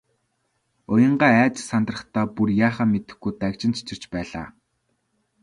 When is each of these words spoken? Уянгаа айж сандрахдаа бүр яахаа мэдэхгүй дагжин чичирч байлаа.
Уянгаа 0.91 1.31
айж 1.43 1.55
сандрахдаа 1.69 2.25
бүр 2.35 2.49
яахаа 2.67 2.87
мэдэхгүй 2.93 3.31
дагжин 3.41 3.71
чичирч 3.75 4.03
байлаа. 4.13 4.47